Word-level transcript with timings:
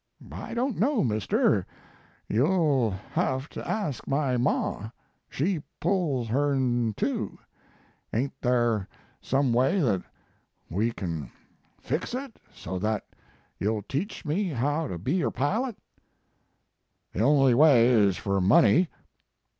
"I 0.31 0.55
don 0.55 0.73
t 0.73 0.79
know, 0.79 1.03
mister; 1.03 1.63
you 2.27 2.43
ll 2.47 2.89
have 3.11 3.47
to 3.49 3.67
ask 3.69 4.07
my 4.07 4.35
ma. 4.35 4.89
She 5.29 5.61
pulls 5.79 6.27
hern 6.27 6.95
too. 6.95 7.37
Ain 8.11 8.29
t 8.29 8.35
there 8.41 8.87
some 9.21 9.53
way 9.53 9.79
that 9.79 10.01
we 10.71 10.91
can 10.91 11.29
fix 11.79 12.15
it, 12.15 12.39
so 12.51 12.79
that 12.79 13.05
you 13.59 13.71
ll 13.75 13.83
teach 13.83 14.25
me 14.25 14.45
how 14.45 14.87
to 14.87 14.97
be 14.97 15.23
er 15.23 15.29
pilot?" 15.29 15.77
The 17.13 17.21
only 17.21 17.53
way 17.53 17.85
is 17.89 18.17
for 18.17 18.41
money. 18.41 18.89